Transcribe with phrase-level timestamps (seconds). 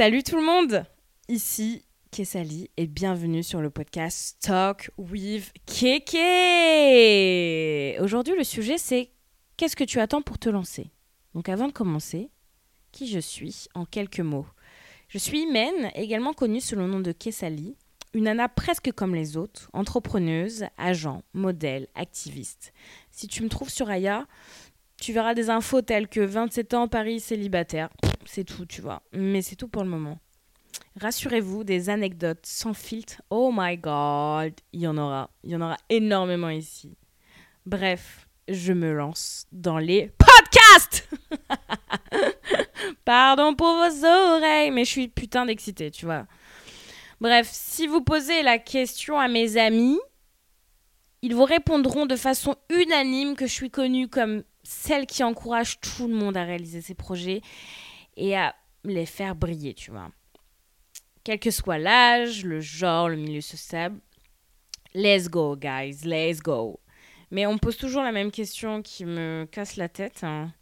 [0.00, 0.86] Salut tout le monde
[1.28, 6.16] Ici Kessali et bienvenue sur le podcast Talk with Keke
[8.00, 9.10] Aujourd'hui le sujet c'est
[9.58, 10.90] qu'est-ce que tu attends pour te lancer?
[11.34, 12.30] Donc avant de commencer,
[12.92, 14.46] qui je suis en quelques mots?
[15.08, 17.76] Je suis Imen, également connue sous le nom de Kessali,
[18.14, 22.72] une nana presque comme les autres, entrepreneuse, agent, modèle, activiste.
[23.10, 24.26] Si tu me trouves sur Aya,
[24.98, 27.90] tu verras des infos telles que 27 ans, Paris, célibataire.
[28.32, 29.02] C'est tout, tu vois.
[29.12, 30.20] Mais c'est tout pour le moment.
[31.00, 33.22] Rassurez-vous, des anecdotes sans filtre.
[33.28, 35.30] Oh my god, il y en aura.
[35.42, 36.96] Il y en aura énormément ici.
[37.66, 41.08] Bref, je me lance dans les podcasts
[43.04, 46.26] Pardon pour vos oreilles, mais je suis putain d'excitée, tu vois.
[47.20, 49.98] Bref, si vous posez la question à mes amis,
[51.22, 56.06] ils vous répondront de façon unanime que je suis connue comme celle qui encourage tout
[56.06, 57.40] le monde à réaliser ses projets
[58.20, 60.10] et à les faire briller, tu vois.
[61.24, 63.94] Quel que soit l'âge, le genre, le milieu social.
[64.94, 66.80] Let's go, guys, let's go.
[67.30, 70.22] Mais on me pose toujours la même question qui me casse la tête.
[70.22, 70.52] Hein.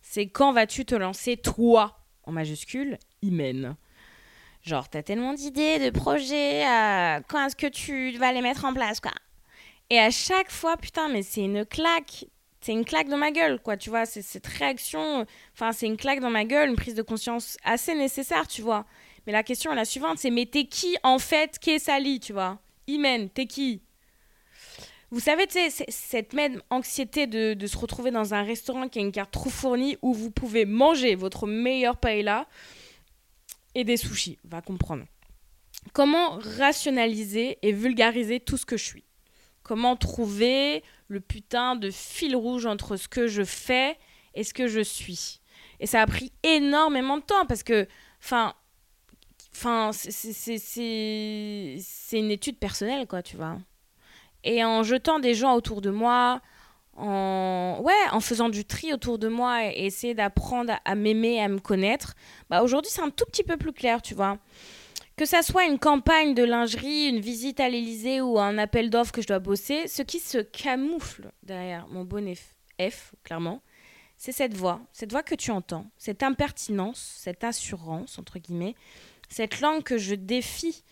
[0.00, 3.76] C'est quand vas-tu te lancer, toi, en majuscule, Imen
[4.62, 8.74] Genre, t'as tellement d'idées, de projets, euh, quand est-ce que tu vas les mettre en
[8.74, 9.12] place, quoi?
[9.88, 12.26] Et à chaque fois, putain, mais c'est une claque
[12.60, 15.96] c'est une claque dans ma gueule, quoi, tu vois, c'est cette réaction, enfin, c'est une
[15.96, 18.84] claque dans ma gueule, une prise de conscience assez nécessaire, tu vois.
[19.26, 22.32] Mais la question est la suivante, c'est mais t'es qui en fait, qu'est Sally, tu
[22.32, 22.58] vois?
[22.86, 23.82] Imen, t'es qui?
[25.10, 28.98] Vous savez, tu sais, cette même anxiété de, de, se retrouver dans un restaurant qui
[28.98, 32.46] a une carte trop fournie où vous pouvez manger votre meilleur paella
[33.74, 35.04] et des sushis, va comprendre.
[35.94, 39.04] Comment rationaliser et vulgariser tout ce que je suis?
[39.68, 43.98] Comment trouver le putain de fil rouge entre ce que je fais
[44.32, 45.42] et ce que je suis
[45.78, 47.86] Et ça a pris énormément de temps parce que,
[48.18, 48.54] enfin,
[49.54, 50.58] enfin c'est
[52.12, 53.58] une étude personnelle, quoi, tu vois.
[54.42, 56.40] Et en jetant des gens autour de moi,
[56.96, 61.48] en, en faisant du tri autour de moi et essayer d'apprendre à, à m'aimer, à
[61.48, 62.14] me connaître,
[62.48, 64.38] bah aujourd'hui c'est un tout petit peu plus clair, tu vois.
[65.18, 69.10] Que ça soit une campagne de lingerie, une visite à l'Elysée ou un appel d'offres
[69.10, 72.36] que je dois bosser, ce qui se camoufle derrière mon bonnet
[72.80, 73.60] F, clairement,
[74.16, 78.76] c'est cette voix, cette voix que tu entends, cette impertinence, cette assurance, entre guillemets,
[79.28, 80.84] cette langue que je défie,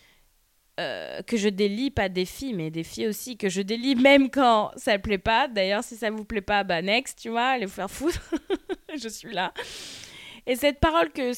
[0.81, 4.97] euh, que je délie, pas défie, mais défie aussi, que je délie même quand ça
[4.97, 5.47] ne plaît pas.
[5.47, 8.28] D'ailleurs, si ça vous plaît pas, bah next, tu vois, allez vous faire foutre,
[9.00, 9.54] je suis là.
[10.48, 11.32] Et cette parole que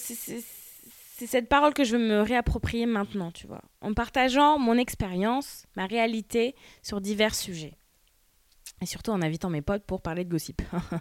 [1.19, 5.67] c'est cette parole que je veux me réapproprier maintenant, tu vois, en partageant mon expérience,
[5.75, 7.75] ma réalité sur divers sujets.
[8.81, 10.63] Et surtout en invitant mes potes pour parler de gossip.
[10.93, 10.99] tu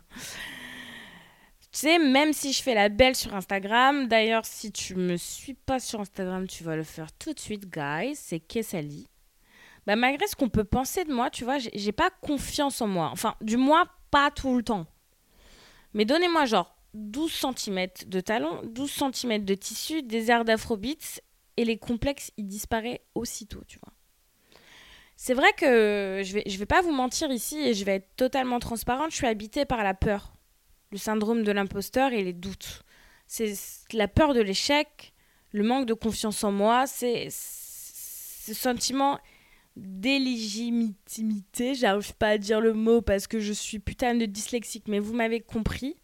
[1.72, 5.80] sais, même si je fais la belle sur Instagram, d'ailleurs, si tu me suis pas
[5.80, 9.08] sur Instagram, tu vas le faire tout de suite, guys, c'est Kessali.
[9.86, 13.12] Bah, malgré ce qu'on peut penser de moi, tu vois, j'ai pas confiance en moi.
[13.14, 14.88] Enfin, du moins, pas tout le temps.
[15.94, 21.22] Mais donnez-moi genre 12 cm de talons, 12 cm de tissu, des airs d'afrobeats,
[21.56, 23.94] et les complexes, ils disparaissent aussitôt, tu vois.
[25.16, 28.16] C'est vrai que je vais, je vais pas vous mentir ici et je vais être
[28.16, 30.34] totalement transparente, je suis habitée par la peur,
[30.92, 32.84] le syndrome de l'imposteur et les doutes.
[33.26, 33.54] C'est
[33.94, 35.14] la peur de l'échec,
[35.52, 39.20] le manque de confiance en moi, c'est ce sentiment
[39.76, 45.00] d'éligibilité, j'arrive pas à dire le mot parce que je suis putain de dyslexique, mais
[45.00, 45.96] vous m'avez compris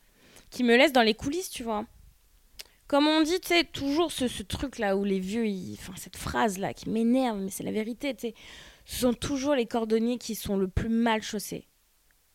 [0.53, 1.85] qui me laisse dans les coulisses, tu vois.
[2.87, 6.75] Comme on dit, tu sais, toujours ce, ce truc-là où les vieux, enfin, cette phrase-là
[6.75, 8.35] qui m'énerve, mais c'est la vérité, tu sais,
[8.85, 11.67] ce sont toujours les cordonniers qui sont le plus mal chaussés.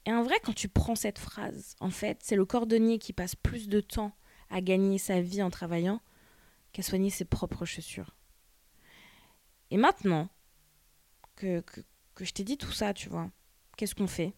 [0.04, 3.36] Et en vrai, quand tu prends cette phrase, en fait, c'est le cordonnier qui passe
[3.36, 4.12] plus de temps
[4.50, 6.00] à gagner sa vie en travaillant
[6.72, 8.16] qu'à soigner ses propres chaussures.
[9.70, 10.28] Et maintenant
[11.36, 11.82] que, que,
[12.16, 13.30] que je t'ai dit tout ça, tu vois,
[13.76, 14.32] qu'est-ce qu'on fait?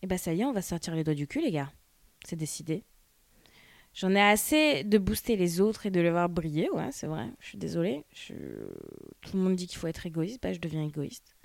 [0.00, 1.70] Eh ben ça y est, on va sortir les doigts du cul, les gars
[2.24, 2.84] c'est décidé.
[3.92, 7.28] J'en ai assez de booster les autres et de les voir briller, ouais, c'est vrai.
[7.40, 8.04] Je suis désolée.
[9.20, 11.36] Tout le monde dit qu'il faut être égoïste, bah je deviens égoïste.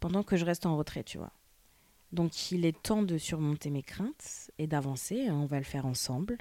[0.00, 1.32] Pendant que je reste en retrait, tu vois.
[2.12, 5.30] Donc il est temps de surmonter mes craintes et d'avancer.
[5.30, 6.38] On va le faire ensemble.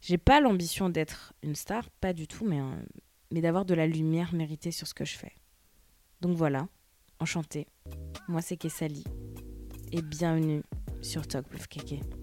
[0.00, 2.82] J'ai pas l'ambition d'être une star, pas du tout, mais, euh,
[3.30, 5.32] mais d'avoir de la lumière méritée sur ce que je fais.
[6.20, 6.68] Donc voilà,
[7.18, 7.66] enchantée.
[8.28, 9.04] Moi c'est Kessali.
[9.90, 10.62] Et bienvenue
[11.02, 12.21] sur Talk with.